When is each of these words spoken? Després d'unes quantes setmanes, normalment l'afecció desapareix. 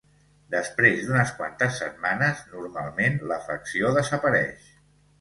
Després 0.53 1.03
d'unes 1.09 1.33
quantes 1.41 1.77
setmanes, 1.83 2.43
normalment 2.57 3.23
l'afecció 3.35 3.97
desapareix. 4.03 4.71